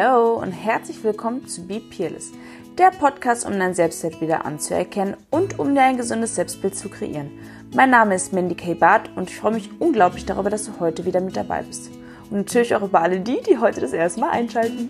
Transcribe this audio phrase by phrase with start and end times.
[0.00, 2.32] Hallo und herzlich willkommen zu Be Peerless,
[2.78, 7.30] der Podcast, um dein Selbstwert wieder anzuerkennen und um dir ein gesundes Selbstbild zu kreieren.
[7.74, 8.72] Mein Name ist Mandy K.
[8.72, 11.90] Barth und ich freue mich unglaublich darüber, dass du heute wieder mit dabei bist.
[12.30, 14.88] Und natürlich auch über alle die, die heute das erste Mal einschalten.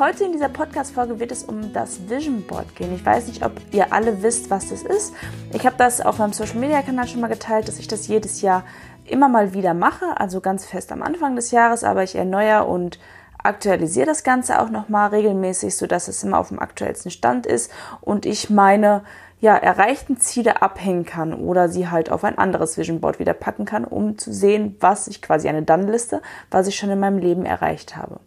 [0.00, 2.94] Heute in dieser Podcast-Folge wird es um das Vision Board gehen.
[2.94, 5.12] Ich weiß nicht, ob ihr alle wisst, was das ist.
[5.52, 8.64] Ich habe das auf meinem Social-Media-Kanal schon mal geteilt, dass ich das jedes Jahr
[9.04, 12.98] immer mal wieder mache, also ganz fest am Anfang des Jahres, aber ich erneuere und
[13.42, 17.70] aktualisiere das Ganze auch nochmal regelmäßig, sodass es immer auf dem aktuellsten Stand ist
[18.00, 19.02] und ich meine
[19.38, 23.66] ja, erreichten Ziele abhängen kann oder sie halt auf ein anderes Vision Board wieder packen
[23.66, 27.44] kann, um zu sehen, was ich quasi eine Dann-Liste, was ich schon in meinem Leben
[27.44, 28.20] erreicht habe.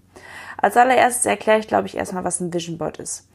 [0.64, 3.28] Als allererstes erkläre ich, glaube ich, erstmal, was ein Vision Board ist.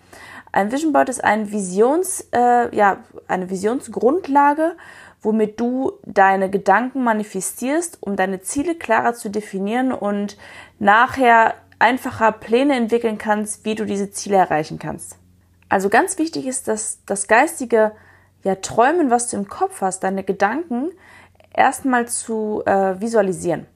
[0.50, 4.76] Ein Vision Board ist ein Visions, äh, ja, eine Visionsgrundlage,
[5.20, 10.38] womit du deine Gedanken manifestierst, um deine Ziele klarer zu definieren und
[10.78, 15.18] nachher einfacher Pläne entwickeln kannst, wie du diese Ziele erreichen kannst.
[15.68, 17.92] Also ganz wichtig ist, dass das geistige
[18.42, 20.92] ja, Träumen, was du im Kopf hast, deine Gedanken
[21.54, 23.66] erstmal zu äh, visualisieren.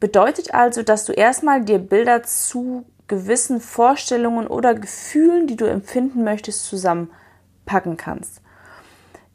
[0.00, 6.24] Bedeutet also, dass du erstmal dir Bilder zu gewissen Vorstellungen oder Gefühlen, die du empfinden
[6.24, 8.40] möchtest, zusammenpacken kannst.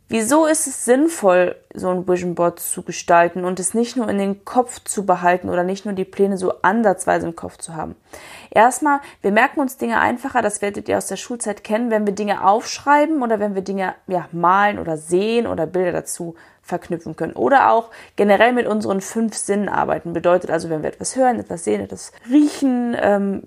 [0.07, 4.19] Wieso ist es sinnvoll, so ein Vision Board zu gestalten und es nicht nur in
[4.19, 7.95] den Kopf zu behalten oder nicht nur die Pläne so ansatzweise im Kopf zu haben?
[8.51, 12.13] Erstmal, wir merken uns Dinge einfacher, das werdet ihr aus der Schulzeit kennen, wenn wir
[12.13, 17.33] Dinge aufschreiben oder wenn wir Dinge ja, malen oder sehen oder Bilder dazu verknüpfen können.
[17.33, 20.13] Oder auch generell mit unseren fünf Sinnen arbeiten.
[20.13, 22.97] Bedeutet also, wenn wir etwas hören, etwas sehen, etwas riechen.
[22.99, 23.43] Ähm,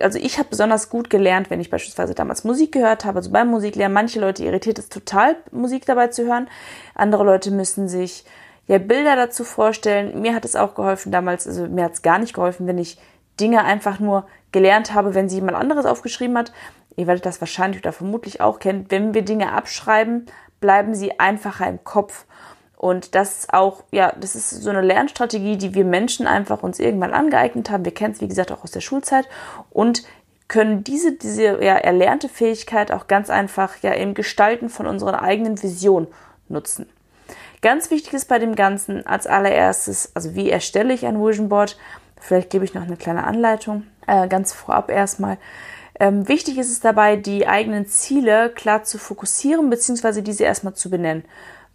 [0.00, 3.48] also ich habe besonders gut gelernt, wenn ich beispielsweise damals Musik gehört habe, also beim
[3.48, 3.92] Musiklernen.
[3.92, 6.48] Manche Leute irritiert es total, Musik dabei zu hören.
[6.94, 8.24] Andere Leute müssen sich
[8.66, 10.22] ja Bilder dazu vorstellen.
[10.22, 12.98] Mir hat es auch geholfen damals, also mir hat es gar nicht geholfen, wenn ich
[13.38, 16.52] Dinge einfach nur gelernt habe, wenn sie jemand anderes aufgeschrieben hat.
[16.96, 18.86] Ihr werdet das wahrscheinlich oder vermutlich auch kennen.
[18.88, 20.26] Wenn wir Dinge abschreiben,
[20.60, 22.26] bleiben sie einfacher im Kopf.
[22.76, 26.78] Und das ist auch, ja, das ist so eine Lernstrategie, die wir Menschen einfach uns
[26.78, 27.84] irgendwann angeeignet haben.
[27.84, 29.28] Wir kennen es, wie gesagt, auch aus der Schulzeit
[29.68, 30.02] und
[30.48, 35.62] können diese, diese ja, erlernte Fähigkeit auch ganz einfach ja im Gestalten von unserer eigenen
[35.62, 36.08] Vision
[36.48, 36.88] nutzen.
[37.62, 41.76] Ganz wichtig ist bei dem Ganzen als allererstes, also wie erstelle ich ein Vision Board?
[42.18, 45.36] Vielleicht gebe ich noch eine kleine Anleitung, äh, ganz vorab erstmal.
[46.00, 50.88] Ähm, wichtig ist es dabei, die eigenen Ziele klar zu fokussieren, beziehungsweise diese erstmal zu
[50.88, 51.24] benennen.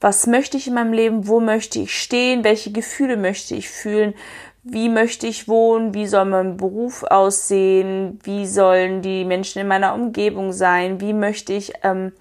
[0.01, 1.27] Was möchte ich in meinem Leben?
[1.27, 2.43] Wo möchte ich stehen?
[2.43, 4.15] Welche Gefühle möchte ich fühlen?
[4.63, 5.93] Wie möchte ich wohnen?
[5.93, 8.19] Wie soll mein Beruf aussehen?
[8.23, 10.99] Wie sollen die Menschen in meiner Umgebung sein?
[10.99, 12.11] Wie möchte ich ähm,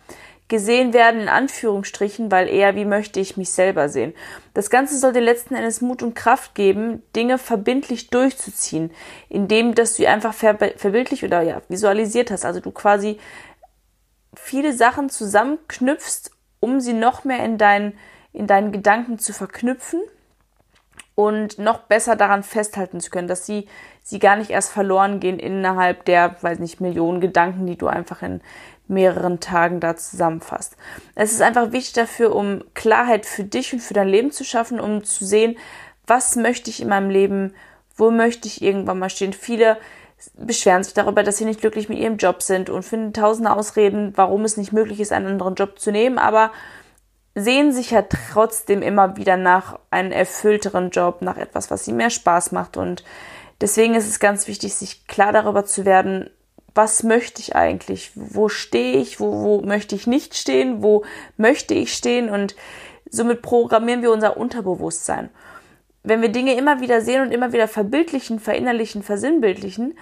[0.48, 4.14] gesehen werden, in Anführungsstrichen, weil eher wie möchte ich mich selber sehen.
[4.52, 8.90] Das Ganze soll dir letzten Endes Mut und Kraft geben, Dinge verbindlich durchzuziehen,
[9.28, 13.18] indem dass du einfach ver verbildlich oder ja, visualisiert hast, also du quasi
[14.34, 17.96] viele Sachen zusammenknüpfst, um sie noch mehr in deinen,
[18.32, 20.00] in deinen Gedanken zu verknüpfen
[21.14, 23.68] und noch besser daran festhalten zu können, dass sie,
[24.02, 28.22] sie gar nicht erst verloren gehen innerhalb der, weiß nicht, Millionen Gedanken, die du einfach
[28.22, 28.40] in
[28.86, 30.76] mehreren Tagen da zusammenfasst.
[31.14, 34.80] Es ist einfach wichtig dafür, um Klarheit für dich und für dein Leben zu schaffen,
[34.80, 35.56] um zu sehen,
[36.06, 37.54] was möchte ich in meinem Leben,
[37.96, 39.32] wo möchte ich irgendwann mal stehen.
[39.32, 39.78] Viele
[40.36, 44.12] beschweren sich darüber, dass sie nicht glücklich mit ihrem Job sind und finden tausende Ausreden,
[44.16, 46.52] warum es nicht möglich ist, einen anderen Job zu nehmen, aber
[47.34, 52.10] sehen sich ja trotzdem immer wieder nach einem erfüllteren Job, nach etwas, was ihnen mehr
[52.10, 52.76] Spaß macht.
[52.76, 53.02] Und
[53.60, 56.30] deswegen ist es ganz wichtig, sich klar darüber zu werden,
[56.74, 58.10] was möchte ich eigentlich?
[58.14, 59.20] Wo stehe ich?
[59.20, 60.82] Wo, wo möchte ich nicht stehen?
[60.82, 61.04] Wo
[61.36, 62.28] möchte ich stehen?
[62.28, 62.56] Und
[63.08, 65.30] somit programmieren wir unser Unterbewusstsein.
[66.02, 69.96] Wenn wir Dinge immer wieder sehen und immer wieder verbildlichen, verinnerlichen, versinnbildlichen,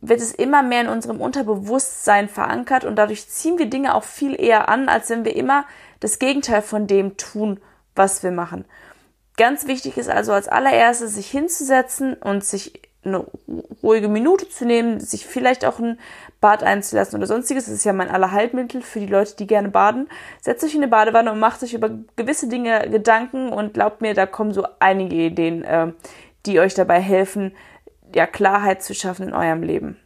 [0.00, 4.38] wird es immer mehr in unserem Unterbewusstsein verankert und dadurch ziehen wir Dinge auch viel
[4.38, 5.64] eher an, als wenn wir immer
[6.00, 7.60] das Gegenteil von dem tun,
[7.94, 8.64] was wir machen.
[9.36, 13.24] Ganz wichtig ist also als allererstes, sich hinzusetzen und sich eine
[13.82, 15.98] ruhige Minute zu nehmen, sich vielleicht auch ein
[16.40, 17.64] Bad einzulassen oder sonstiges.
[17.64, 20.08] Das ist ja mein Allerhalbmittel für die Leute, die gerne baden.
[20.40, 24.14] Setzt euch in eine Badewanne und macht euch über gewisse Dinge Gedanken und glaubt mir,
[24.14, 25.92] da kommen so einige Ideen, äh,
[26.46, 27.52] die euch dabei helfen,
[28.14, 29.96] ja, Klarheit zu schaffen in eurem Leben.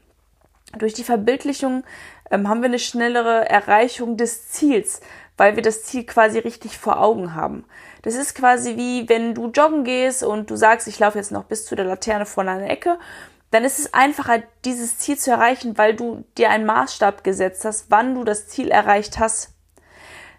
[0.79, 1.85] Durch die Verbildlichung
[2.31, 5.01] ähm, haben wir eine schnellere Erreichung des Ziels,
[5.37, 7.65] weil wir das Ziel quasi richtig vor Augen haben.
[8.05, 11.45] Das ist quasi wie, wenn du joggen gehst und du sagst, ich laufe jetzt noch
[11.45, 12.99] bis zu der Laterne vor einer Ecke,
[13.51, 17.87] dann ist es einfacher, dieses Ziel zu erreichen, weil du dir einen Maßstab gesetzt hast,
[17.89, 19.55] wann du das Ziel erreicht hast.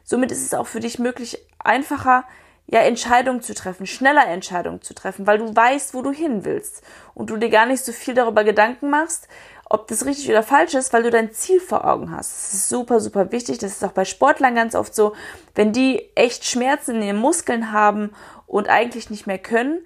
[0.04, 2.26] Somit ist es auch für dich möglich, einfacher
[2.68, 6.84] ja, Entscheidungen zu treffen, schneller Entscheidungen zu treffen, weil du weißt, wo du hin willst
[7.16, 9.28] und du dir gar nicht so viel darüber Gedanken machst,
[9.70, 12.32] ob das richtig oder falsch ist, weil du dein Ziel vor Augen hast.
[12.32, 13.58] Das ist super, super wichtig.
[13.58, 15.16] Das ist auch bei Sportlern ganz oft so,
[15.56, 18.12] wenn die echt Schmerzen in den Muskeln haben
[18.46, 19.86] und eigentlich nicht mehr können,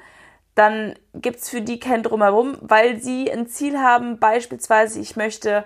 [0.55, 5.63] dann gibt's für die kein Drumherum, weil sie ein Ziel haben, beispielsweise, ich möchte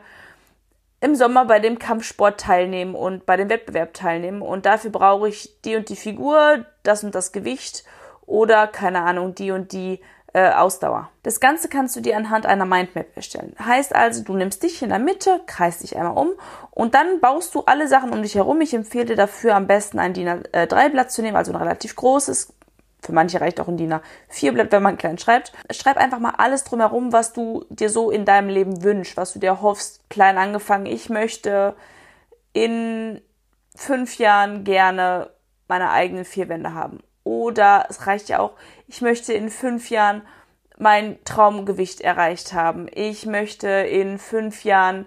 [1.02, 5.60] im Sommer bei dem Kampfsport teilnehmen und bei dem Wettbewerb teilnehmen und dafür brauche ich
[5.66, 7.84] die und die Figur, das und das Gewicht
[8.26, 10.00] oder keine Ahnung, die und die
[10.34, 11.10] äh, Ausdauer.
[11.22, 13.56] Das Ganze kannst du dir anhand einer Mindmap erstellen.
[13.64, 16.32] Heißt also, du nimmst dich in der Mitte, kreist dich einmal um
[16.72, 18.60] und dann baust du alle Sachen um dich herum.
[18.62, 22.54] Ich empfehle dir dafür am besten ein DIN A3-Blatt zu nehmen, also ein relativ großes,
[23.04, 23.94] für manche reicht auch ein DIN
[24.32, 25.52] A4-Blatt, wenn man klein schreibt.
[25.72, 29.40] Schreib einfach mal alles drumherum, was du dir so in deinem Leben wünschst, was du
[29.40, 30.10] dir hoffst.
[30.10, 31.76] Klein angefangen, ich möchte
[32.54, 33.22] in
[33.76, 35.32] fünf Jahren gerne
[35.68, 37.02] meine eigenen vier Wände haben.
[37.24, 38.54] Oder es reicht ja auch,
[38.88, 40.24] ich möchte in fünf Jahren
[40.78, 42.88] mein Traumgewicht erreicht haben.
[42.94, 45.06] Ich möchte in fünf Jahren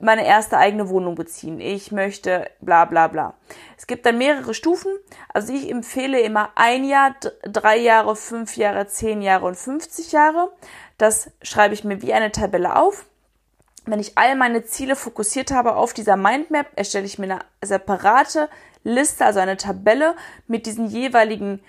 [0.00, 1.60] meine erste eigene Wohnung beziehen.
[1.60, 3.34] Ich möchte bla bla bla.
[3.76, 4.92] Es gibt dann mehrere Stufen.
[5.28, 10.50] Also ich empfehle immer ein Jahr, drei Jahre, fünf Jahre, zehn Jahre und 50 Jahre.
[10.96, 13.04] Das schreibe ich mir wie eine Tabelle auf.
[13.86, 18.48] Wenn ich all meine Ziele fokussiert habe auf dieser Mindmap, erstelle ich mir eine separate
[18.82, 20.14] Liste, also eine Tabelle
[20.46, 21.60] mit diesen jeweiligen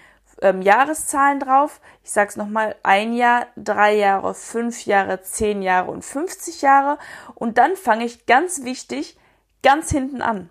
[0.42, 1.82] ähm, Jahreszahlen drauf.
[2.04, 6.98] Ich sage es nochmal, ein Jahr, drei Jahre, fünf Jahre, zehn Jahre und 50 Jahre.
[7.36, 9.18] Und dann fange ich ganz wichtig
[9.64, 10.50] ganz hinten an.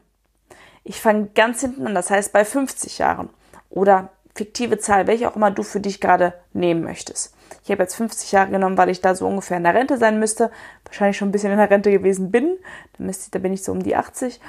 [0.85, 3.31] Ich fange ganz hinten an, das heißt bei 50 Jahren
[3.69, 7.34] oder fiktive Zahl, welche auch immer du für dich gerade nehmen möchtest.
[7.62, 10.19] Ich habe jetzt 50 Jahre genommen, weil ich da so ungefähr in der Rente sein
[10.19, 10.50] müsste.
[10.87, 12.56] Wahrscheinlich schon ein bisschen in der Rente gewesen bin.
[12.96, 14.40] Da, müsste, da bin ich so um die 80.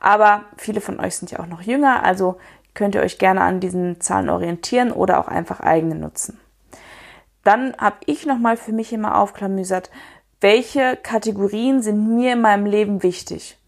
[0.00, 2.36] Aber viele von euch sind ja auch noch jünger, also
[2.72, 6.40] könnt ihr euch gerne an diesen Zahlen orientieren oder auch einfach eigene nutzen.
[7.42, 9.90] Dann habe ich nochmal für mich immer aufklamüsert,
[10.40, 13.58] welche Kategorien sind mir in meinem Leben wichtig.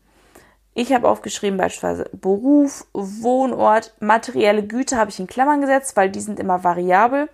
[0.78, 6.20] Ich habe aufgeschrieben beispielsweise Beruf, Wohnort, materielle Güter habe ich in Klammern gesetzt, weil die
[6.20, 7.30] sind immer variabel.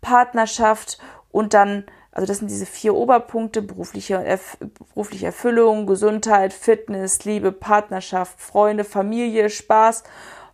[0.00, 0.98] Partnerschaft
[1.32, 4.56] und dann, also das sind diese vier Oberpunkte, berufliche, Erf
[4.94, 10.04] berufliche Erfüllung, Gesundheit, Fitness, Liebe, Partnerschaft, Freunde, Familie, Spaß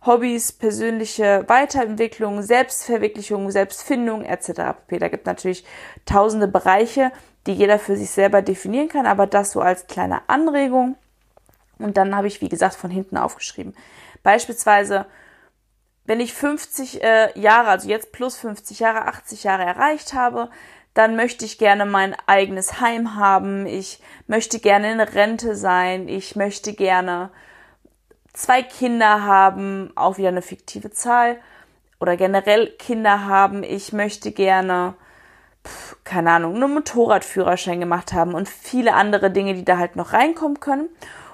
[0.03, 4.73] Hobbys, persönliche Weiterentwicklung, Selbstverwirklichung, Selbstfindung etc.
[4.89, 5.65] Da gibt natürlich
[6.07, 7.11] tausende Bereiche,
[7.45, 10.95] die jeder für sich selber definieren kann, aber das so als kleine Anregung.
[11.83, 13.75] Und dann habe ich, wie gesagt, von hinten aufgeschrieben.
[14.23, 15.05] Beispielsweise,
[16.05, 20.49] wenn ich 50 äh, Jahre, also jetzt plus 50 Jahre, 80 Jahre erreicht habe,
[20.93, 23.65] dann möchte ich gerne mein eigenes Heim haben.
[23.65, 26.07] Ich möchte gerne in Rente sein.
[26.07, 27.31] Ich möchte gerne
[28.33, 31.37] zwei Kinder haben, auch wieder eine fiktive Zahl,
[32.03, 34.95] oder generell Kinder haben, ich möchte gerne,
[35.65, 40.11] pf, keine Ahnung, einen Motorradführerschein gemacht haben und viele andere Dinge, die da halt noch
[40.11, 40.89] reinkommen können.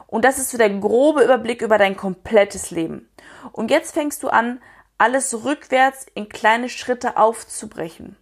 [0.10, 3.08] Und das ist so der grobe Überblick über dein komplettes Leben.
[3.52, 4.60] Und jetzt fängst du an,
[4.98, 8.18] alles rückwärts in kleine Schritte aufzubrechen.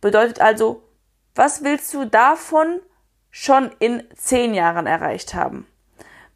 [0.00, 0.82] Bedeutet also,
[1.36, 2.80] was willst du davon
[3.30, 5.66] schon in zehn Jahren erreicht haben?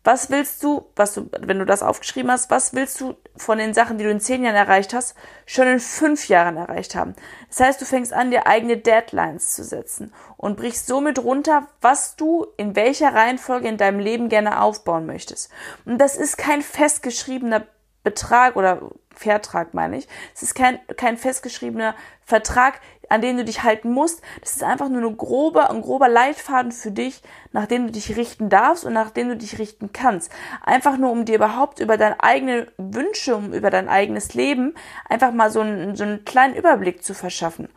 [0.04, 3.72] Was willst du, was du, wenn du das aufgeschrieben hast, was willst du von den
[3.72, 5.14] Sachen, die du in zehn Jahren erreicht hast,
[5.46, 7.14] schon in fünf Jahren erreicht haben?
[7.48, 12.16] Das heißt, du fängst an, dir eigene Deadlines zu setzen und brichst somit runter, was
[12.16, 15.50] du in welcher Reihenfolge in deinem Leben gerne aufbauen möchtest.
[15.84, 17.64] Und das ist kein festgeschriebener
[18.02, 20.08] Betrag oder Vertrag meine ich.
[20.34, 24.22] Es ist kein, kein festgeschriebener Vertrag, an den du dich halten musst.
[24.40, 28.16] Das ist einfach nur eine grobe, ein grober Leitfaden für dich, nach dem du dich
[28.16, 30.30] richten darfst und nach dem du dich richten kannst.
[30.62, 34.74] Einfach nur, um dir überhaupt über deine eigenen Wünsche, um über dein eigenes Leben
[35.08, 37.68] einfach mal so einen, so einen kleinen Überblick zu verschaffen.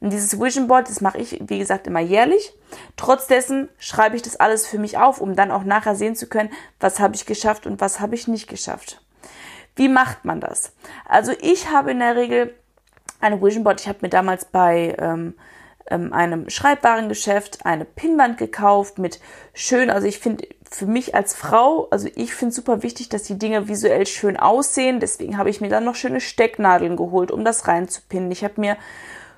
[0.00, 2.52] Und dieses Vision Board, das mache ich, wie gesagt, immer jährlich.
[2.96, 6.26] Trotz dessen schreibe ich das alles für mich auf, um dann auch nachher sehen zu
[6.26, 9.00] können, was habe ich geschafft und was habe ich nicht geschafft.
[9.80, 10.74] Wie macht man das?
[11.06, 12.54] Also ich habe in der Regel
[13.18, 13.80] eine Vision Board.
[13.80, 15.32] Ich habe mir damals bei ähm,
[15.86, 19.20] ähm, einem Schreibwarengeschäft eine Pinnwand gekauft mit
[19.54, 23.38] schön, also ich finde für mich als Frau, also ich finde super wichtig, dass die
[23.38, 25.00] Dinge visuell schön aussehen.
[25.00, 28.30] Deswegen habe ich mir dann noch schöne Stecknadeln geholt, um das reinzupinnen.
[28.30, 28.76] Ich habe mir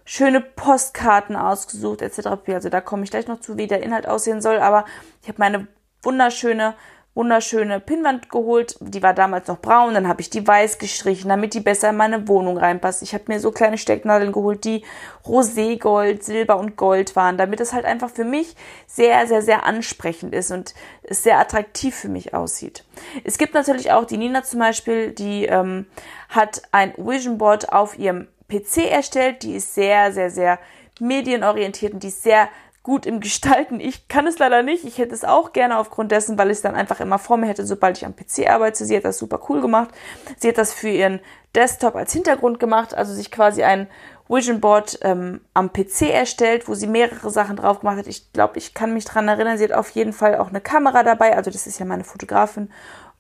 [0.04, 2.26] schöne Postkarten ausgesucht etc.
[2.48, 4.58] Also da komme ich gleich noch zu, wie der Inhalt aussehen soll.
[4.58, 4.86] Aber
[5.22, 5.68] ich habe meine
[6.02, 6.74] wunderschöne
[7.14, 8.76] wunderschöne Pinnwand geholt.
[8.80, 11.96] Die war damals noch braun, dann habe ich die weiß gestrichen, damit die besser in
[11.96, 13.02] meine Wohnung reinpasst.
[13.02, 14.84] Ich habe mir so kleine Stecknadeln geholt, die
[15.26, 20.34] Roségold, Silber und Gold waren, damit es halt einfach für mich sehr, sehr, sehr ansprechend
[20.34, 22.84] ist und es sehr attraktiv für mich aussieht.
[23.24, 25.86] Es gibt natürlich auch die Nina zum Beispiel, die ähm,
[26.30, 29.42] hat ein Vision Board auf ihrem PC erstellt.
[29.42, 30.58] Die ist sehr, sehr, sehr
[31.00, 32.48] medienorientiert und die ist sehr
[32.82, 33.80] gut im Gestalten.
[33.80, 34.84] Ich kann es leider nicht.
[34.84, 37.46] Ich hätte es auch gerne aufgrund dessen, weil ich es dann einfach immer vor mir
[37.46, 38.84] hätte, sobald ich am PC arbeite.
[38.84, 39.90] Sie hat das super cool gemacht.
[40.38, 41.20] Sie hat das für ihren
[41.54, 43.88] Desktop als Hintergrund gemacht, also sich quasi ein
[44.28, 48.06] Vision Board ähm, am PC erstellt, wo sie mehrere Sachen drauf gemacht hat.
[48.06, 49.58] Ich glaube, ich kann mich dran erinnern.
[49.58, 51.36] Sie hat auf jeden Fall auch eine Kamera dabei.
[51.36, 52.70] Also das ist ja meine Fotografin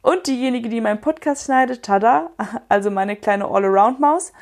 [0.00, 1.84] und diejenige, die meinen Podcast schneidet.
[1.84, 2.30] Tada!
[2.68, 4.32] Also meine kleine All-Around-Maus.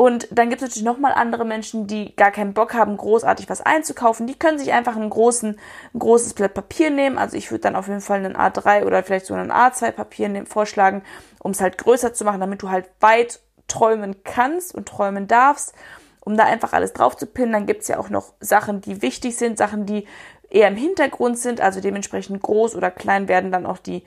[0.00, 3.60] Und dann gibt es natürlich nochmal andere Menschen, die gar keinen Bock haben, großartig was
[3.60, 4.26] einzukaufen.
[4.26, 5.58] Die können sich einfach einen großen,
[5.92, 7.18] ein großes Blatt Papier nehmen.
[7.18, 10.46] Also ich würde dann auf jeden Fall einen A3 oder vielleicht so einen A2 Papier
[10.46, 11.02] vorschlagen,
[11.40, 15.74] um es halt größer zu machen, damit du halt weit träumen kannst und träumen darfst,
[16.20, 17.52] um da einfach alles drauf zu pinnen.
[17.52, 20.06] Dann gibt es ja auch noch Sachen, die wichtig sind, Sachen, die
[20.48, 24.04] eher im Hintergrund sind, also dementsprechend groß oder klein werden dann auch die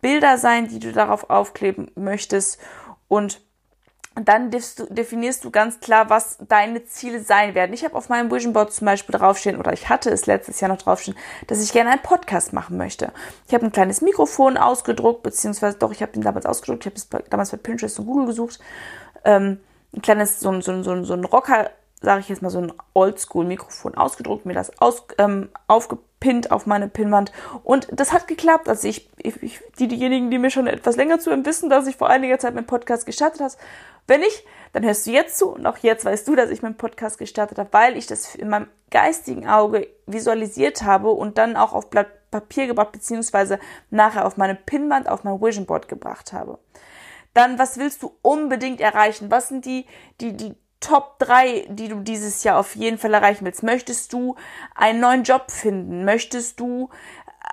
[0.00, 2.60] Bilder sein, die du darauf aufkleben möchtest.
[3.08, 3.40] Und
[4.14, 7.72] dann definierst du ganz klar, was deine Ziele sein werden.
[7.72, 10.70] Ich habe auf meinem Vision Board zum Beispiel draufstehen, oder ich hatte es letztes Jahr
[10.70, 11.16] noch draufstehen,
[11.46, 13.12] dass ich gerne einen Podcast machen möchte.
[13.48, 16.96] Ich habe ein kleines Mikrofon ausgedruckt, beziehungsweise doch, ich habe den damals ausgedruckt, ich habe
[16.96, 18.60] es damals bei Pinterest und Google gesucht.
[19.24, 19.60] Ähm,
[19.94, 23.94] ein kleines, so so so so ein Rocker, sage ich jetzt mal, so ein Oldschool-Mikrofon
[23.94, 27.32] ausgedruckt, mir das aus, ähm, aufgepinnt auf meine Pinnwand.
[27.62, 28.68] Und das hat geklappt.
[28.68, 32.08] Also ich, ich, die, diejenigen, die mir schon etwas länger zu wissen, dass ich vor
[32.08, 33.54] einiger Zeit meinen Podcast gestartet habe,
[34.06, 36.76] wenn nicht, dann hörst du jetzt zu und auch jetzt weißt du, dass ich meinen
[36.76, 41.72] Podcast gestartet habe, weil ich das in meinem geistigen Auge visualisiert habe und dann auch
[41.72, 46.58] auf Blatt Papier gebracht, beziehungsweise nachher auf meine Pinnwand, auf mein Vision Board gebracht habe.
[47.34, 49.30] Dann, was willst du unbedingt erreichen?
[49.30, 49.86] Was sind die,
[50.20, 53.62] die, die Top 3, die du dieses Jahr auf jeden Fall erreichen willst?
[53.62, 54.34] Möchtest du
[54.74, 56.04] einen neuen Job finden?
[56.04, 56.90] Möchtest du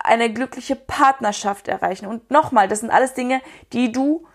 [0.03, 2.07] eine glückliche Partnerschaft erreichen?
[2.07, 3.41] Und nochmal, das sind alles Dinge,
[3.71, 4.25] die du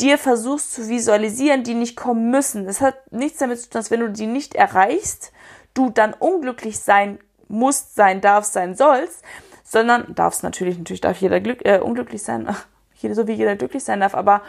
[0.00, 2.66] dir versuchst zu visualisieren, die nicht kommen müssen.
[2.66, 5.32] Das hat nichts damit zu tun, dass wenn du die nicht erreichst,
[5.74, 9.22] du dann unglücklich sein musst, sein darfst, sein sollst,
[9.64, 12.48] sondern darfst natürlich, natürlich darf jeder glück, äh, unglücklich sein,
[13.12, 14.42] so wie jeder glücklich sein darf, aber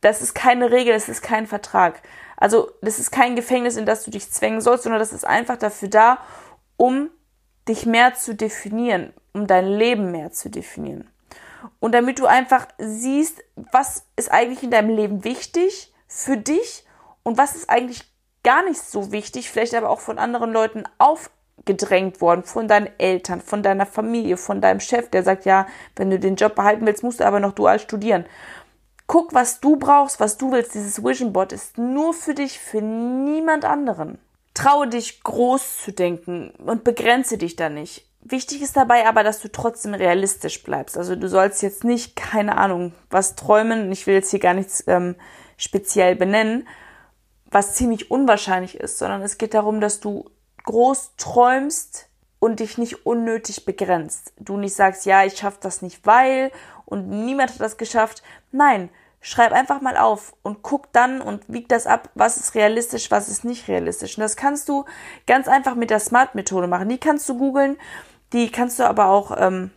[0.00, 2.00] das ist keine Regel, das ist kein Vertrag.
[2.36, 5.56] Also das ist kein Gefängnis, in das du dich zwängen sollst, sondern das ist einfach
[5.56, 6.18] dafür da,
[6.76, 7.08] um
[7.68, 11.11] dich mehr zu definieren, um dein Leben mehr zu definieren
[11.80, 13.42] und damit du einfach siehst,
[13.72, 16.84] was ist eigentlich in deinem Leben wichtig für dich
[17.22, 18.04] und was ist eigentlich
[18.42, 23.40] gar nicht so wichtig, vielleicht aber auch von anderen Leuten aufgedrängt worden, von deinen Eltern,
[23.40, 25.66] von deiner Familie, von deinem Chef, der sagt, ja,
[25.96, 28.26] wenn du den Job behalten willst, musst du aber noch dual studieren.
[29.06, 30.74] Guck, was du brauchst, was du willst.
[30.74, 34.18] Dieses Vision Board ist nur für dich, für niemand anderen.
[34.54, 38.11] Traue dich groß zu denken und begrenze dich da nicht.
[38.24, 40.96] Wichtig ist dabei aber, dass du trotzdem realistisch bleibst.
[40.96, 43.90] Also du sollst jetzt nicht, keine Ahnung, was träumen.
[43.90, 45.16] Ich will jetzt hier gar nichts ähm,
[45.56, 46.68] speziell benennen,
[47.50, 50.30] was ziemlich unwahrscheinlich ist, sondern es geht darum, dass du
[50.64, 54.32] groß träumst und dich nicht unnötig begrenzt.
[54.38, 56.52] Du nicht sagst, ja, ich schaffe das nicht, weil
[56.84, 58.22] und niemand hat das geschafft.
[58.52, 58.88] Nein,
[59.20, 63.28] schreib einfach mal auf und guck dann und wieg das ab, was ist realistisch, was
[63.28, 64.16] ist nicht realistisch.
[64.16, 64.84] Und das kannst du
[65.26, 66.88] ganz einfach mit der Smart-Methode machen.
[66.88, 67.78] Die kannst du googeln
[68.32, 69.70] die kannst du aber auch ähm,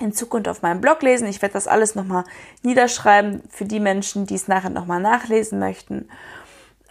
[0.00, 1.26] in Zukunft auf meinem Blog lesen.
[1.28, 2.24] Ich werde das alles nochmal
[2.62, 6.08] niederschreiben für die Menschen, die es nachher nochmal nachlesen möchten.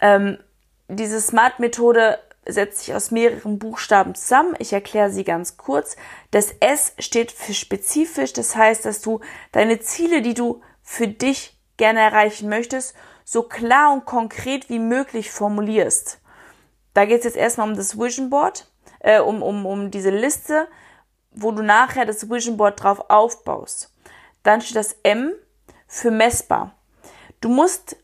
[0.00, 0.38] Ähm,
[0.88, 4.54] diese Smart-Methode setzt sich aus mehreren Buchstaben zusammen.
[4.58, 5.96] Ich erkläre sie ganz kurz.
[6.30, 8.32] Das S steht für spezifisch.
[8.32, 9.20] Das heißt, dass du
[9.52, 15.30] deine Ziele, die du für dich gerne erreichen möchtest, so klar und konkret wie möglich
[15.30, 16.20] formulierst.
[16.94, 18.66] Da geht es jetzt erstmal um das Vision Board,
[19.00, 20.66] äh, um, um, um diese Liste
[21.42, 23.94] wo du nachher das Vision Board drauf aufbaust.
[24.42, 25.32] Dann steht das M
[25.86, 26.74] für messbar.
[27.40, 27.96] Du musst,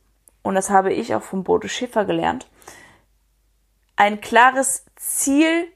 [0.43, 2.47] und das habe ich auch von Bodo Schiffer gelernt,
[3.97, 5.67] ein klares Ziel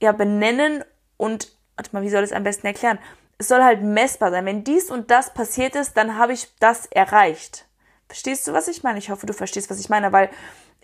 [0.00, 0.84] ja benennen
[1.16, 2.98] und, warte mal, wie soll ich es am besten erklären?
[3.38, 4.46] Es soll halt messbar sein.
[4.46, 7.66] Wenn dies und das passiert ist, dann habe ich das erreicht.
[8.06, 8.98] Verstehst du, was ich meine?
[8.98, 10.30] Ich hoffe, du verstehst, was ich meine, weil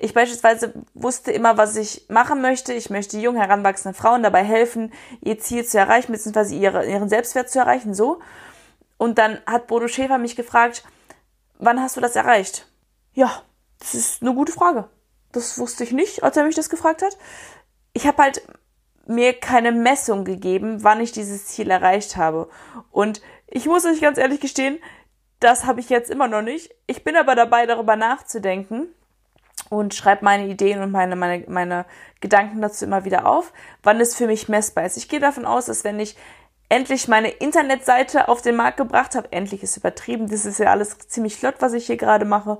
[0.00, 2.72] ich beispielsweise wusste immer, was ich machen möchte.
[2.72, 7.50] Ich möchte jung heranwachsenden Frauen dabei helfen, ihr Ziel zu erreichen, beziehungsweise ihre, ihren Selbstwert
[7.50, 8.20] zu erreichen, so.
[8.96, 10.84] Und dann hat Bodo Schäfer mich gefragt,
[11.58, 12.66] wann hast du das erreicht?
[13.12, 13.42] Ja,
[13.78, 14.88] das ist eine gute Frage.
[15.32, 17.16] Das wusste ich nicht, als er mich das gefragt hat.
[17.92, 18.42] Ich habe halt
[19.06, 22.48] mir keine Messung gegeben, wann ich dieses Ziel erreicht habe.
[22.90, 23.20] Und
[23.52, 24.78] Ich muss euch ganz ehrlich gestehen,
[25.40, 26.70] das habe ich jetzt immer noch nicht.
[26.86, 28.94] Ich bin aber dabei, darüber nachzudenken
[29.70, 31.86] und schreibe meine Ideen und meine, meine, meine
[32.20, 34.98] Gedanken dazu immer wieder auf, wann es für mich messbar ist.
[34.98, 36.16] Ich gehe davon aus, dass wenn ich
[36.68, 40.98] endlich meine Internetseite auf den Markt gebracht habe, endlich ist übertrieben, das ist ja alles
[40.98, 42.58] ziemlich flott, was ich hier gerade mache,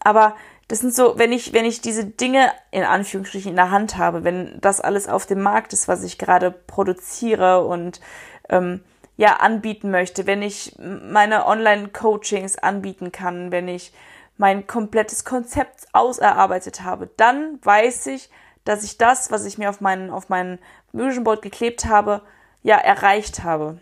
[0.00, 0.34] aber
[0.68, 4.24] das sind so, wenn ich, wenn ich diese Dinge in Anführungsstrichen in der Hand habe,
[4.24, 8.00] wenn das alles auf dem Markt ist, was ich gerade produziere und
[8.48, 8.82] ähm,
[9.16, 13.92] ja anbieten möchte, wenn ich meine Online-Coachings anbieten kann, wenn ich
[14.36, 18.30] mein komplettes Konzept auserarbeitet habe, dann weiß ich,
[18.64, 20.58] dass ich das, was ich mir auf meinen auf meinen
[20.92, 22.22] Vision Board geklebt habe,
[22.62, 23.78] ja erreicht habe.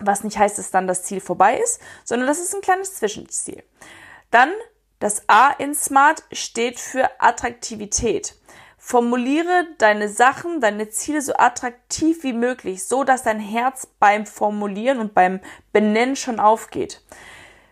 [0.00, 3.62] Was nicht heißt, dass dann das Ziel vorbei ist, sondern das ist ein kleines Zwischenziel.
[4.30, 4.50] Dann
[4.98, 8.34] das A in Smart steht für Attraktivität.
[8.76, 14.98] Formuliere deine Sachen, deine Ziele so attraktiv wie möglich, so dass dein Herz beim Formulieren
[14.98, 15.40] und beim
[15.72, 17.02] Benennen schon aufgeht.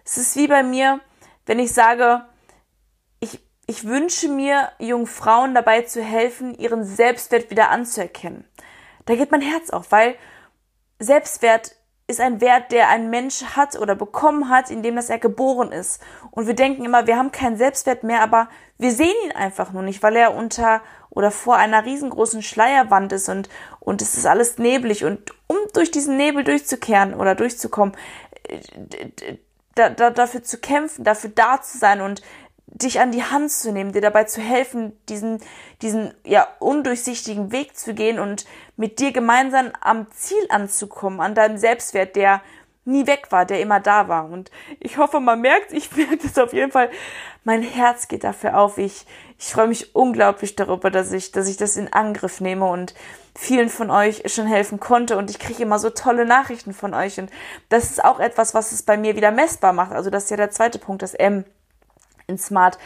[0.05, 1.01] Es ist wie bei mir,
[1.47, 2.25] wenn ich sage,
[3.21, 8.45] ich, ich wünsche mir jungen Frauen dabei zu helfen, ihren Selbstwert wieder anzuerkennen.
[9.07, 10.17] Da geht mein Herz auf, weil
[10.99, 11.77] Selbstwert
[12.09, 16.01] ist ein Wert, der ein Mensch hat oder bekommen hat, indem dass er geboren ist.
[16.31, 18.49] Und wir denken immer, wir haben keinen Selbstwert mehr, aber
[18.79, 23.29] wir sehen ihn einfach nur nicht, weil er unter oder vor einer riesengroßen Schleierwand ist
[23.29, 23.49] und,
[23.81, 25.05] und es ist alles neblig.
[25.05, 27.97] Und um durch diesen Nebel durchzukehren oder durchzukommen,
[28.49, 29.39] äh,
[29.77, 32.23] da, da, dafür zu kämpfen, dafür da zu sein und
[32.67, 35.41] dich an die Hand zu nehmen, dir dabei zu helfen, diesen,
[35.83, 38.45] diesen ja undurchsichtigen Weg zu gehen und
[38.77, 42.43] mit dir gemeinsam am Ziel anzukommen, an deinem Selbstwert, der
[42.87, 44.31] nie weg war, der immer da war.
[44.31, 44.51] Und
[44.81, 46.91] ich hoffe, man merkt, ich merke das auf jeden Fall,
[47.45, 48.79] mein Herz geht dafür auf.
[48.79, 49.07] Ich,
[49.39, 52.95] ich freue mich unglaublich darüber, dass ich, dass ich das in Angriff nehme und
[53.37, 55.17] vielen von euch schon helfen konnte.
[55.17, 57.19] Und ich kriege immer so tolle Nachrichten von euch.
[57.19, 57.31] Und
[57.69, 59.93] das ist auch etwas, was es bei mir wieder messbar macht.
[59.93, 61.45] Also das ist ja der zweite Punkt, das M
[62.27, 62.79] in Smart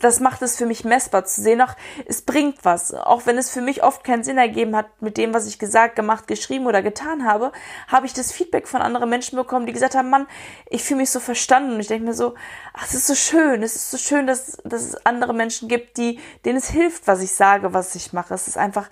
[0.00, 1.74] das macht es für mich messbar zu sehen, auch
[2.06, 2.94] es bringt was.
[2.94, 5.96] Auch wenn es für mich oft keinen Sinn ergeben hat mit dem, was ich gesagt,
[5.96, 7.52] gemacht, geschrieben oder getan habe,
[7.88, 10.26] habe ich das Feedback von anderen Menschen bekommen, die gesagt haben, Mann,
[10.68, 12.34] ich fühle mich so verstanden und ich denke mir so,
[12.72, 15.96] ach, es ist so schön, es ist so schön, dass, dass es andere Menschen gibt,
[15.96, 18.34] die, denen es hilft, was ich sage, was ich mache.
[18.34, 18.88] Es ist einfach,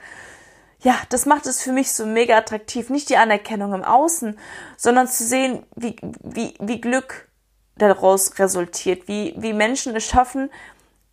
[0.80, 2.90] ja, das macht es für mich so mega attraktiv.
[2.90, 4.38] Nicht die Anerkennung im Außen,
[4.76, 7.28] sondern zu sehen, wie, wie, wie Glück
[7.76, 10.50] daraus resultiert, wie, wie Menschen es schaffen,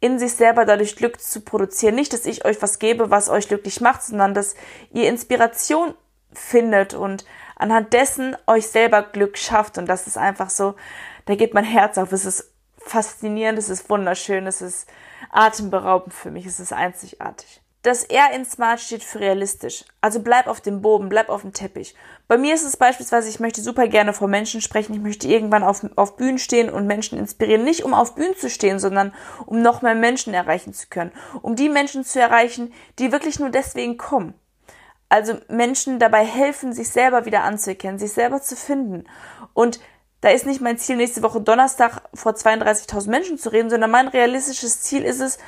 [0.02, 1.96] in sich selber dadurch Glück zu produzieren.
[1.96, 4.56] Nicht, dass ich euch was gebe, was euch glücklich macht, sondern dass
[4.92, 5.94] ihr Inspiration
[6.32, 9.78] findet und anhand dessen euch selber Glück schafft.
[9.78, 10.76] Und das ist einfach so,
[11.26, 12.12] da geht mein Herz auf.
[12.12, 14.88] Es ist faszinierend, es ist wunderschön, es ist
[15.32, 17.62] atemberaubend für mich, es ist einzigartig.
[17.82, 19.86] Das R in Smart steht für realistisch.
[20.02, 21.96] Also bleib auf dem Boden, bleib auf dem Teppich.
[22.28, 25.64] Bei mir ist es beispielsweise, ich möchte super gerne vor Menschen sprechen, ich möchte irgendwann
[25.64, 27.64] auf, auf Bühnen stehen und Menschen inspirieren.
[27.64, 29.14] Nicht um auf Bühnen zu stehen, sondern
[29.46, 31.14] um noch mehr Menschen erreichen zu können.
[31.42, 34.34] Um die Menschen zu erreichen, die wirklich nur deswegen kommen.
[35.08, 39.06] Also Menschen dabei helfen, sich selber wieder anzuerkennen, sich selber zu finden.
[39.54, 39.80] Und
[40.20, 44.10] da ist nicht mein Ziel, nächste Woche Donnerstag vor 32.000 Menschen zu reden, sondern mein
[44.10, 45.40] realistisches Ziel ist es,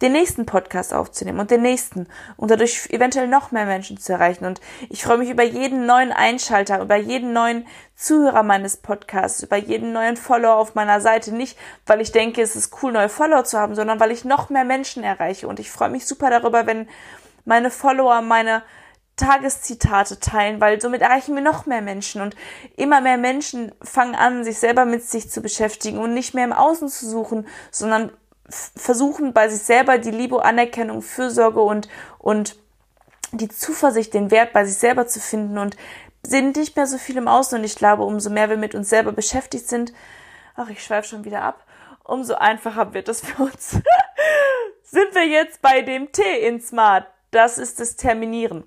[0.00, 2.06] den nächsten Podcast aufzunehmen und den nächsten
[2.36, 4.44] und dadurch eventuell noch mehr Menschen zu erreichen.
[4.44, 9.56] Und ich freue mich über jeden neuen Einschalter, über jeden neuen Zuhörer meines Podcasts, über
[9.56, 11.34] jeden neuen Follower auf meiner Seite.
[11.34, 14.50] Nicht, weil ich denke, es ist cool, neue Follower zu haben, sondern weil ich noch
[14.50, 15.48] mehr Menschen erreiche.
[15.48, 16.88] Und ich freue mich super darüber, wenn
[17.44, 18.62] meine Follower meine
[19.16, 22.36] Tageszitate teilen, weil somit erreichen wir noch mehr Menschen und
[22.76, 26.52] immer mehr Menschen fangen an, sich selber mit sich zu beschäftigen und nicht mehr im
[26.52, 28.12] Außen zu suchen, sondern
[28.48, 32.56] versuchen bei sich selber die Liebe, Anerkennung, Fürsorge und, und
[33.32, 35.76] die Zuversicht, den Wert bei sich selber zu finden und
[36.22, 38.88] sind nicht mehr so viel im Außen und ich glaube, umso mehr wir mit uns
[38.88, 39.92] selber beschäftigt sind,
[40.56, 41.64] ach, ich schweife schon wieder ab,
[42.04, 43.70] umso einfacher wird es für uns.
[44.82, 47.06] sind wir jetzt bei dem T in Smart.
[47.30, 48.64] Das ist das Terminieren.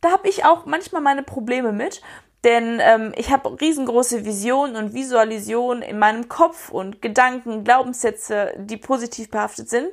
[0.00, 2.00] Da habe ich auch manchmal meine Probleme mit,
[2.44, 8.76] denn ähm, ich habe riesengroße Visionen und Visualisationen in meinem Kopf und Gedanken, Glaubenssätze, die
[8.76, 9.88] positiv behaftet sind.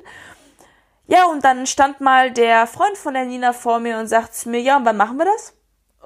[1.08, 4.60] Ja, und dann stand mal der Freund von der Nina vor mir und sagt mir,
[4.60, 5.54] ja, und wann machen wir das?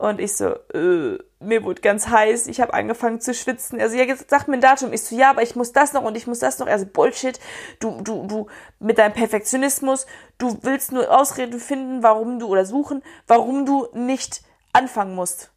[0.00, 3.78] Und ich so, äh, mir wurde ganz heiß, ich habe angefangen zu schwitzen.
[3.80, 4.94] Also ja, jetzt sag mir ein Datum.
[4.94, 6.66] Ich so, ja, aber ich muss das noch und ich muss das noch.
[6.66, 7.38] Also Bullshit.
[7.80, 8.46] Du, du, du
[8.78, 10.06] mit deinem Perfektionismus,
[10.38, 15.50] du willst nur Ausreden finden, warum du oder suchen, warum du nicht anfangen musst.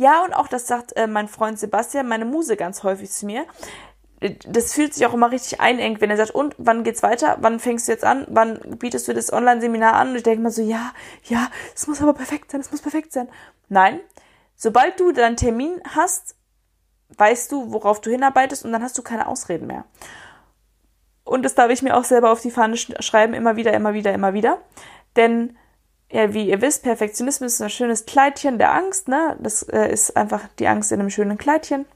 [0.00, 3.44] Ja, und auch das sagt äh, mein Freund Sebastian, meine Muse ganz häufig zu mir.
[4.46, 7.36] Das fühlt sich auch immer richtig einengt, wenn er sagt, und wann geht's weiter?
[7.42, 8.26] Wann fängst du jetzt an?
[8.30, 10.08] Wann bietest du das Online-Seminar an?
[10.08, 10.92] Und ich denke mal so, ja,
[11.24, 13.28] ja, es muss aber perfekt sein, es muss perfekt sein.
[13.68, 14.00] Nein,
[14.56, 16.34] sobald du deinen Termin hast,
[17.18, 19.84] weißt du, worauf du hinarbeitest und dann hast du keine Ausreden mehr.
[21.24, 24.14] Und das darf ich mir auch selber auf die Fahne schreiben, immer wieder, immer wieder,
[24.14, 24.62] immer wieder.
[25.16, 25.58] Denn,
[26.10, 29.36] ja, wie ihr wisst, Perfektionismus ist ein schönes Kleidchen der Angst, ne?
[29.40, 31.86] Das äh, ist einfach die Angst in einem schönen Kleidchen.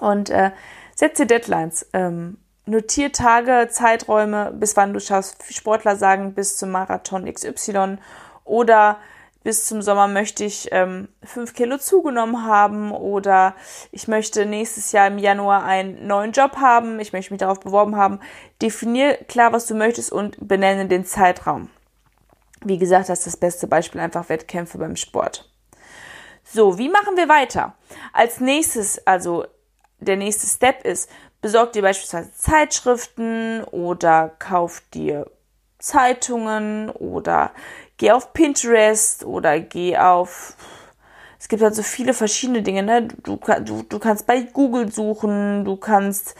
[0.00, 0.50] Und äh,
[0.94, 1.86] setze Deadlines.
[1.92, 5.36] Ähm, notier Tage, Zeiträume, bis wann du schaffst.
[5.52, 7.98] Sportler sagen bis zum Marathon XY
[8.44, 8.98] oder
[9.44, 13.54] bis zum Sommer möchte ich ähm, fünf Kilo zugenommen haben oder
[13.92, 17.96] ich möchte nächstes Jahr im Januar einen neuen Job haben, ich möchte mich darauf beworben
[17.96, 18.18] haben.
[18.60, 21.70] Definier klar, was du möchtest und benenne den Zeitraum.
[22.64, 25.50] Wie gesagt, das ist das beste Beispiel einfach Wettkämpfe beim Sport.
[26.44, 27.74] So, wie machen wir weiter?
[28.12, 29.44] Als nächstes, also
[30.00, 35.30] der nächste Step ist, besorg dir beispielsweise Zeitschriften oder kauf dir
[35.78, 37.52] Zeitungen oder
[37.98, 40.56] geh auf Pinterest oder geh auf
[41.38, 43.08] es gibt halt so viele verschiedene Dinge, ne?
[43.22, 46.34] Du, du, du kannst bei Google suchen, du kannst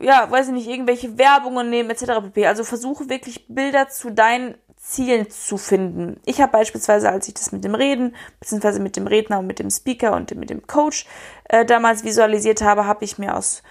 [0.00, 2.04] ja, weiß ich nicht, irgendwelche Werbungen nehmen, etc.
[2.22, 2.46] pp.
[2.46, 6.20] Also versuche wirklich Bilder zu deinen Zielen zu finden.
[6.24, 9.58] Ich habe beispielsweise, als ich das mit dem Reden, beziehungsweise mit dem Redner und mit
[9.58, 11.06] dem Speaker und mit dem Coach
[11.48, 13.62] äh, damals visualisiert habe, habe ich mir aus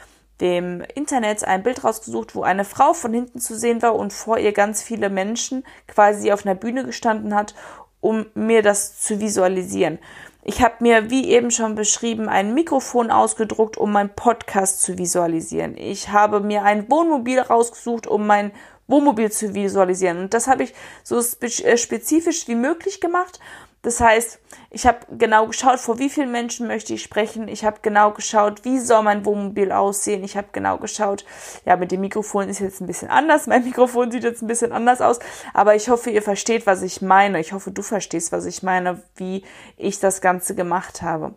[0.41, 4.37] dem Internet ein Bild rausgesucht, wo eine Frau von hinten zu sehen war und vor
[4.37, 7.55] ihr ganz viele Menschen quasi auf einer Bühne gestanden hat,
[8.01, 9.99] um mir das zu visualisieren.
[10.47, 15.75] Ich habe mir, wie eben schon beschrieben, ein Mikrofon ausgedruckt, um meinen Podcast zu visualisieren.
[15.75, 18.51] Ich habe mir ein Wohnmobil rausgesucht, um mein
[18.85, 20.19] Wohnmobil zu visualisieren.
[20.19, 23.39] Und das habe ich so äh, spezifisch wie möglich gemacht.
[23.85, 24.39] Das heißt,
[24.71, 27.47] ich habe genau geschaut, vor wie vielen Menschen möchte ich sprechen.
[27.47, 30.23] Ich habe genau geschaut, wie soll mein Wohnmobil aussehen.
[30.23, 31.23] Ich habe genau geschaut,
[31.65, 33.45] ja, mit dem Mikrofon ist jetzt ein bisschen anders.
[33.47, 35.19] Mein Mikrofon sieht jetzt ein bisschen anders aus.
[35.53, 37.39] Aber ich hoffe, ihr versteht, was ich meine.
[37.39, 39.43] Ich hoffe, du verstehst, was ich meine, wie
[39.77, 41.35] ich das Ganze gemacht habe.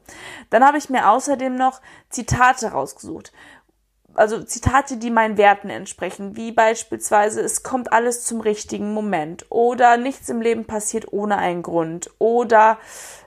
[0.49, 3.31] Dann habe ich mir außerdem noch Zitate rausgesucht
[4.19, 9.97] also Zitate, die meinen Werten entsprechen, wie beispielsweise es kommt alles zum richtigen Moment oder
[9.97, 12.79] nichts im Leben passiert ohne einen Grund oder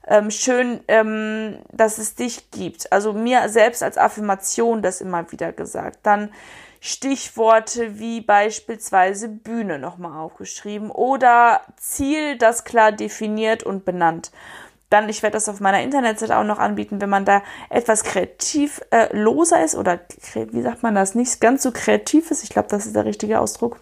[0.07, 2.91] ähm, schön, ähm, dass es dich gibt.
[2.91, 5.99] Also mir selbst als Affirmation das immer wieder gesagt.
[6.03, 6.31] Dann
[6.79, 14.31] Stichworte wie beispielsweise Bühne nochmal aufgeschrieben oder Ziel, das klar definiert und benannt
[14.91, 18.81] dann, ich werde das auf meiner Internetseite auch noch anbieten, wenn man da etwas kreativ
[18.91, 19.99] äh, loser ist oder
[20.33, 23.39] wie sagt man das, nicht ganz so kreativ ist, ich glaube, das ist der richtige
[23.39, 23.77] Ausdruck,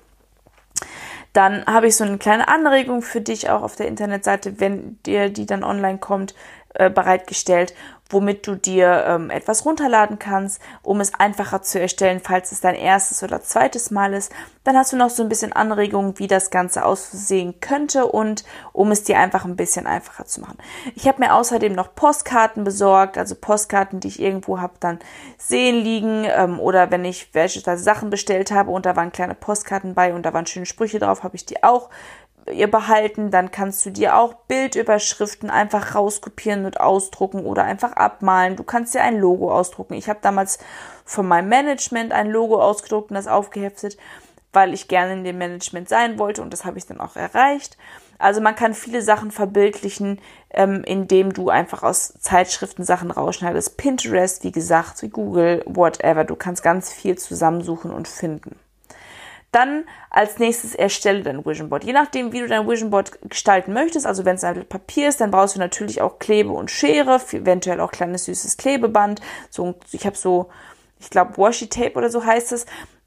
[1.33, 5.29] dann habe ich so eine kleine Anregung für dich auch auf der Internetseite, wenn dir
[5.29, 6.35] die dann online kommt,
[6.75, 7.73] äh, bereitgestellt,
[8.09, 12.75] womit du dir ähm, etwas runterladen kannst, um es einfacher zu erstellen, falls es dein
[12.75, 14.31] erstes oder zweites Mal ist.
[14.63, 18.91] Dann hast du noch so ein bisschen Anregungen, wie das Ganze aussehen könnte und um
[18.91, 20.57] es dir einfach ein bisschen einfacher zu machen.
[20.95, 24.99] Ich habe mir außerdem noch Postkarten besorgt, also Postkarten, die ich irgendwo habe dann
[25.37, 29.93] sehen liegen ähm, oder wenn ich beispielsweise Sachen bestellt habe und da waren kleine Postkarten
[29.93, 31.89] bei und da waren schöne Sprüche drauf, habe ich die auch
[32.51, 38.55] ihr behalten, dann kannst du dir auch Bildüberschriften einfach rauskopieren und ausdrucken oder einfach abmalen.
[38.55, 39.93] Du kannst dir ein Logo ausdrucken.
[39.93, 40.59] Ich habe damals
[41.05, 43.97] von meinem Management ein Logo ausgedruckt und das aufgeheftet,
[44.53, 47.77] weil ich gerne in dem Management sein wollte und das habe ich dann auch erreicht.
[48.19, 50.19] Also man kann viele Sachen verbildlichen,
[50.51, 53.77] ähm, indem du einfach aus Zeitschriften Sachen rausschneidest.
[53.77, 56.25] Pinterest, wie gesagt, wie Google, whatever.
[56.25, 58.59] Du kannst ganz viel zusammensuchen und finden.
[59.51, 61.83] Dann als nächstes erstelle dein Vision Board.
[61.83, 65.21] Je nachdem, wie du dein Vision Board gestalten möchtest, also wenn es ein Papier ist,
[65.21, 69.21] dann brauchst du natürlich auch Klebe und Schere, eventuell auch kleines süßes Klebeband.
[69.49, 70.49] So, ich habe so,
[70.99, 72.65] ich glaube Washi Tape oder so heißt es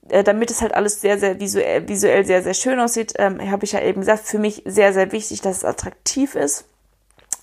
[0.08, 3.64] äh, damit es halt alles sehr, sehr visuell, visuell sehr, sehr schön aussieht, ähm, habe
[3.64, 6.64] ich ja eben gesagt, für mich sehr, sehr wichtig, dass es attraktiv ist,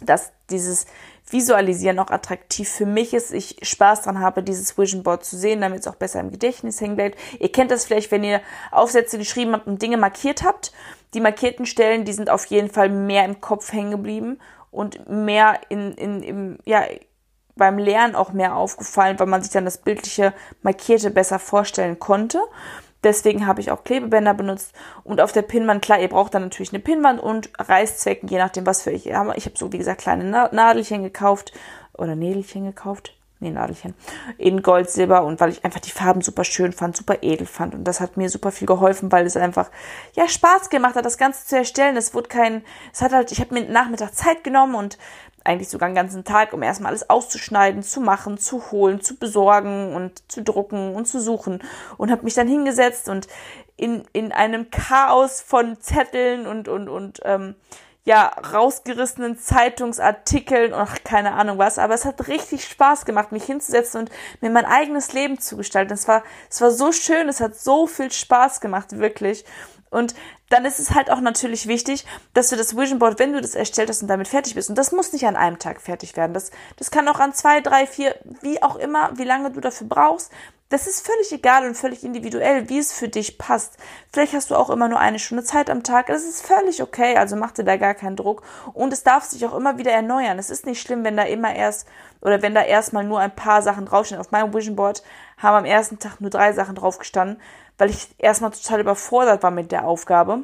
[0.02, 0.86] dass dieses
[1.32, 5.62] Visualisieren auch attraktiv für mich ist, ich Spaß dran habe, dieses Vision Board zu sehen,
[5.62, 7.20] damit es auch besser im Gedächtnis hängen bleibt.
[7.40, 10.72] Ihr kennt das vielleicht, wenn ihr Aufsätze geschrieben habt und Dinge markiert habt.
[11.14, 14.40] Die markierten Stellen, die sind auf jeden Fall mehr im Kopf hängen geblieben
[14.72, 16.84] und mehr in, in, im, ja,
[17.56, 22.40] beim Lernen auch mehr aufgefallen, weil man sich dann das bildliche Markierte besser vorstellen konnte.
[23.04, 26.74] Deswegen habe ich auch Klebebänder benutzt und auf der Pinnwand, klar, ihr braucht dann natürlich
[26.74, 29.34] eine Pinnwand und Reißzwecken, je nachdem, was für ich habe.
[29.38, 31.54] Ich habe so, wie gesagt, kleine Nadelchen gekauft
[31.94, 33.14] oder Nädelchen gekauft.
[33.42, 33.94] Nee, Nadelchen.
[34.38, 37.74] In Gold, Silber und weil ich einfach die Farben super schön fand, super edel fand.
[37.74, 39.70] Und das hat mir super viel geholfen, weil es einfach,
[40.14, 41.96] ja, Spaß gemacht hat, das Ganze zu erstellen.
[41.96, 44.98] Es wurde kein, es hat halt, ich habe mir Nachmittag Zeit genommen und
[45.44, 49.96] eigentlich sogar einen ganzen Tag, um erstmal alles auszuschneiden, zu machen, zu holen, zu besorgen
[49.96, 51.62] und zu drucken und zu suchen
[51.98, 53.28] und habe mich dann hingesetzt und
[53.78, 57.56] in, in einem Chaos von Zetteln und, und, und ähm,
[58.06, 64.02] ja, rausgerissenen Zeitungsartikeln und keine Ahnung was, aber es hat richtig Spaß gemacht, mich hinzusetzen
[64.02, 65.94] und mir mein eigenes Leben zu gestalten.
[65.94, 69.46] Es war, es war so schön, es hat so viel Spaß gemacht, wirklich.
[69.90, 70.14] Und
[70.50, 73.56] dann ist es halt auch natürlich wichtig, dass du das Vision Board, wenn du das
[73.56, 76.34] erstellt hast und damit fertig bist, und das muss nicht an einem Tag fertig werden,
[76.34, 79.88] das, das kann auch an zwei, drei, vier, wie auch immer, wie lange du dafür
[79.88, 80.32] brauchst,
[80.70, 83.78] das ist völlig egal und völlig individuell, wie es für dich passt.
[84.14, 86.08] Vielleicht hast du auch immer nur eine Stunde Zeit am Tag.
[86.08, 88.44] Das ist völlig okay, also mach dir da gar keinen Druck.
[88.74, 90.38] Und es darf sich auch immer wieder erneuern.
[90.38, 91.88] Es ist nicht schlimm, wenn da immer erst
[92.22, 94.22] oder wenn da erstmal nur ein paar Sachen draufstehen.
[94.22, 95.02] Auf meinem Vision Board
[95.40, 97.42] haben am ersten Tag nur drei Sachen draufgestanden,
[97.78, 100.44] weil ich erstmal total überfordert war mit der Aufgabe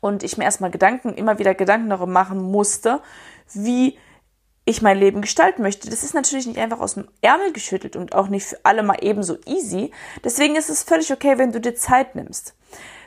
[0.00, 3.00] und ich mir erstmal Gedanken, immer wieder Gedanken darüber machen musste,
[3.52, 3.98] wie
[4.64, 5.90] ich mein Leben gestalten möchte.
[5.90, 8.96] Das ist natürlich nicht einfach aus dem Ärmel geschüttelt und auch nicht für alle mal
[9.00, 9.90] ebenso easy.
[10.22, 12.54] Deswegen ist es völlig okay, wenn du dir Zeit nimmst.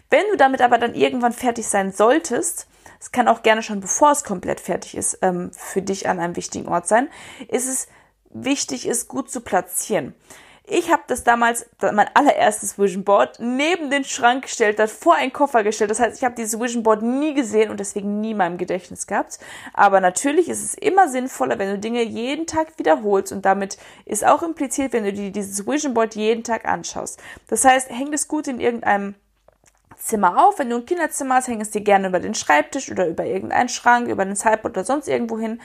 [0.10, 2.68] Wenn du damit aber dann irgendwann fertig sein solltest,
[3.00, 6.36] es kann auch gerne schon bevor es komplett fertig ist, ähm, für dich an einem
[6.36, 7.10] wichtigen Ort sein,
[7.48, 7.88] ist es
[8.30, 10.14] wichtig, es gut zu platzieren.
[10.70, 15.32] Ich habe das damals, mein allererstes Vision Board, neben den Schrank gestellt, dann vor einen
[15.32, 15.90] Koffer gestellt.
[15.90, 19.08] Das heißt, ich habe dieses Vision Board nie gesehen und deswegen nie in meinem Gedächtnis
[19.08, 19.40] gehabt.
[19.74, 24.26] Aber natürlich ist es immer sinnvoller, wenn du Dinge jeden Tag wiederholst und damit ist
[24.26, 27.18] auch impliziert, wenn du dir dieses Vision Board jeden Tag anschaust.
[27.48, 29.16] Das heißt, hängt es gut in irgendeinem
[29.98, 30.60] Zimmer auf.
[30.60, 33.70] Wenn du ein Kinderzimmer hast, häng es dir gerne über den Schreibtisch oder über irgendeinen
[33.70, 35.62] Schrank, über den Sideboard oder sonst irgendwo hin.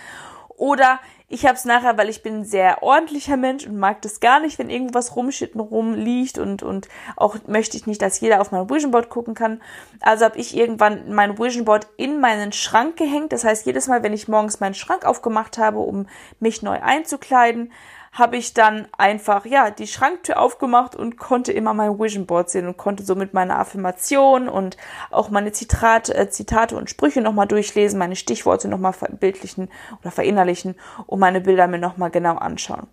[0.48, 1.00] Oder
[1.32, 4.38] ich habe es nachher, weil ich bin ein sehr ordentlicher Mensch und mag das gar
[4.38, 8.68] nicht, wenn irgendwas und rumliegt und, und auch möchte ich nicht, dass jeder auf mein
[8.68, 9.62] Vision Board gucken kann.
[10.02, 13.32] Also habe ich irgendwann mein Vision Board in meinen Schrank gehängt.
[13.32, 16.06] Das heißt, jedes Mal, wenn ich morgens meinen Schrank aufgemacht habe, um
[16.38, 17.72] mich neu einzukleiden,
[18.12, 22.66] habe ich dann einfach, ja, die Schranktür aufgemacht und konnte immer mein Vision Board sehen
[22.66, 24.76] und konnte somit meine Affirmation und
[25.10, 29.70] auch meine Zitate, äh, Zitate und Sprüche nochmal durchlesen, meine Stichworte nochmal verbildlichen
[30.00, 30.74] oder verinnerlichen
[31.06, 32.86] und meine Bilder mir nochmal genau anschauen.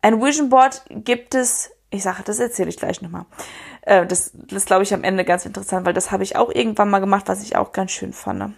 [0.00, 3.26] Ein Vision Board gibt es, ich sage, das erzähle ich gleich nochmal.
[3.82, 6.88] Äh, das das glaube ich am Ende ganz interessant, weil das habe ich auch irgendwann
[6.88, 8.54] mal gemacht, was ich auch ganz schön fand.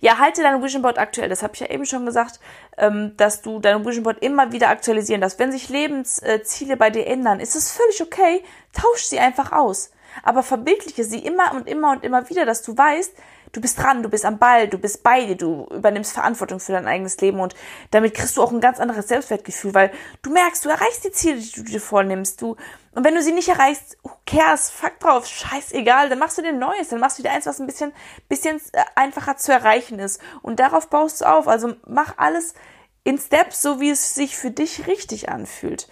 [0.00, 1.28] Ja, halte dein Vision Board aktuell.
[1.28, 2.40] Das habe ich ja eben schon gesagt,
[2.76, 5.38] ähm, dass du dein Vision Board immer wieder aktualisieren darfst.
[5.38, 8.42] Wenn sich Lebensziele bei dir ändern, ist es völlig okay.
[8.72, 9.90] Tausch sie einfach aus.
[10.22, 13.14] Aber verbildliche sie immer und immer und immer wieder, dass du weißt,
[13.54, 16.72] du bist dran, du bist am Ball, du bist bei dir, du übernimmst Verantwortung für
[16.72, 17.54] dein eigenes Leben und
[17.90, 21.38] damit kriegst du auch ein ganz anderes Selbstwertgefühl, weil du merkst, du erreichst die Ziele,
[21.38, 22.56] die du dir vornimmst, du
[22.94, 26.52] und wenn du sie nicht erreichst, who cares, fuck drauf, scheißegal, dann machst du dir
[26.52, 27.92] Neues, dann machst du wieder eins, was ein bisschen,
[28.28, 30.20] bisschen äh, einfacher zu erreichen ist.
[30.42, 32.54] Und darauf baust du auf, also mach alles
[33.02, 35.88] in Steps, so wie es sich für dich richtig anfühlt.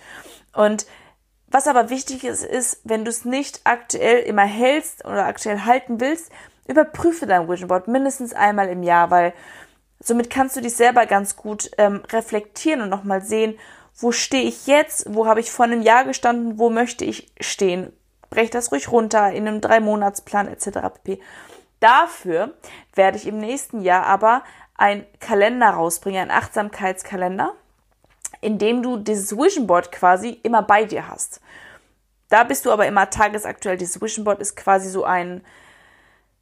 [0.54, 0.86] Und
[1.48, 6.00] was aber wichtig ist, ist, wenn du es nicht aktuell immer hältst oder aktuell halten
[6.00, 6.30] willst,
[6.68, 9.34] überprüfe dein Vision Board mindestens einmal im Jahr, weil
[10.00, 13.58] somit kannst du dich selber ganz gut ähm, reflektieren und nochmal sehen,
[13.96, 17.92] wo stehe ich jetzt, wo habe ich vor einem Jahr gestanden, wo möchte ich stehen.
[18.30, 20.66] Brech das ruhig runter in einem Drei-Monats-Plan etc.
[20.94, 21.20] pp.
[21.80, 22.54] Dafür
[22.94, 24.42] werde ich im nächsten Jahr aber
[24.74, 27.54] ein Kalender rausbringen, ein Achtsamkeitskalender,
[28.40, 31.40] in dem du dieses Vision Board quasi immer bei dir hast.
[32.28, 33.76] Da bist du aber immer tagesaktuell.
[33.76, 35.44] Dieses Vision Board ist quasi so ein,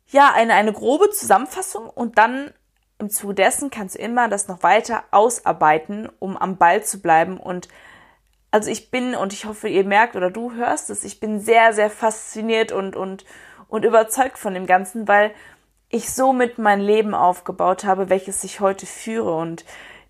[0.06, 2.52] ja, eine, eine grobe Zusammenfassung und dann
[3.00, 7.38] im Zuge dessen kannst du immer das noch weiter ausarbeiten, um am Ball zu bleiben
[7.38, 7.68] und
[8.50, 11.72] also ich bin, und ich hoffe, ihr merkt oder du hörst es, ich bin sehr,
[11.72, 13.24] sehr fasziniert und, und,
[13.68, 15.32] und überzeugt von dem Ganzen, weil
[15.88, 19.34] ich somit mein Leben aufgebaut habe, welches ich heute führe.
[19.36, 19.64] Und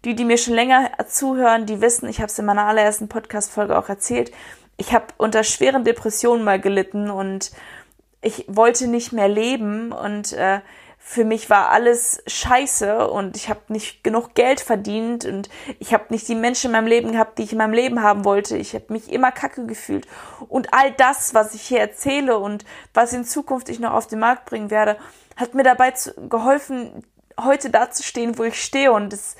[0.04, 3.78] die, die mir schon länger zuhören, die wissen, ich habe es in meiner allerersten Podcast-Folge
[3.78, 4.32] auch erzählt,
[4.76, 7.50] ich habe unter schweren Depressionen mal gelitten und
[8.22, 10.60] ich wollte nicht mehr leben und äh,
[11.02, 16.04] für mich war alles scheiße und ich habe nicht genug Geld verdient und ich habe
[16.10, 18.56] nicht die Menschen in meinem Leben gehabt, die ich in meinem Leben haben wollte.
[18.56, 20.06] Ich habe mich immer kacke gefühlt.
[20.48, 24.20] Und all das, was ich hier erzähle und was in Zukunft ich noch auf den
[24.20, 24.98] Markt bringen werde,
[25.36, 25.92] hat mir dabei
[26.28, 27.02] geholfen,
[27.40, 28.92] heute da zu stehen, wo ich stehe.
[28.92, 29.36] Und es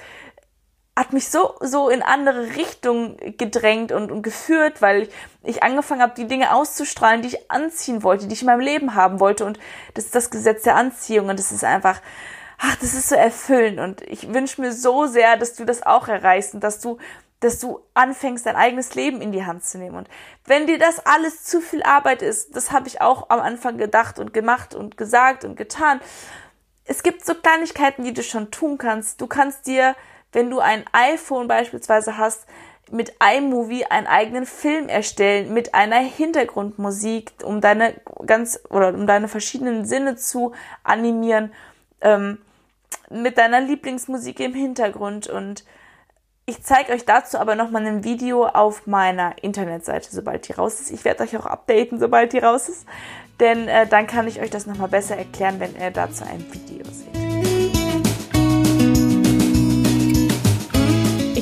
[0.97, 5.11] hat mich so, so in andere Richtungen gedrängt und, und geführt, weil ich,
[5.45, 8.95] ich angefangen habe, die Dinge auszustrahlen, die ich anziehen wollte, die ich in meinem Leben
[8.95, 9.45] haben wollte.
[9.45, 9.59] Und
[9.95, 12.01] das ist das Gesetz der Anziehung und das ist einfach,
[12.59, 13.81] ach, das ist so erfüllend.
[13.81, 16.99] Und ich wünsche mir so sehr, dass du das auch erreichst und dass du
[17.41, 19.97] dass du anfängst, dein eigenes Leben in die Hand zu nehmen.
[19.97, 20.09] Und
[20.45, 24.19] wenn dir das alles zu viel Arbeit ist, das habe ich auch am Anfang gedacht
[24.19, 26.01] und gemacht und gesagt und getan.
[26.85, 29.21] Es gibt so Kleinigkeiten, die du schon tun kannst.
[29.23, 29.97] Du kannst dir
[30.33, 32.47] wenn du ein iPhone beispielsweise hast,
[32.91, 37.95] mit iMovie einen eigenen Film erstellen mit einer Hintergrundmusik, um deine
[38.27, 41.53] ganz oder um deine verschiedenen Sinne zu animieren.
[42.01, 42.39] ähm,
[43.11, 45.65] mit deiner Lieblingsmusik im Hintergrund und
[46.47, 50.91] ich zeige euch dazu aber nochmal ein Video auf meiner Internetseite, sobald die raus ist.
[50.91, 52.87] Ich werde euch auch updaten, sobald die raus ist,
[53.39, 56.70] denn äh, dann kann ich euch das nochmal besser erklären, wenn ihr dazu ein Video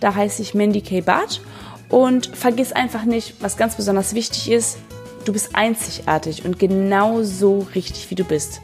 [0.00, 1.00] Da heiße ich Mandy K.
[1.00, 1.40] Barth.
[1.88, 4.78] Und vergiss einfach nicht, was ganz besonders wichtig ist,
[5.24, 8.60] du bist einzigartig und genau so richtig, wie du bist.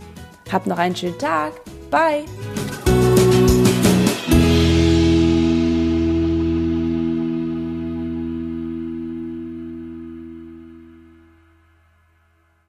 [0.50, 1.52] Hab noch einen schönen Tag.
[1.90, 2.24] Bye!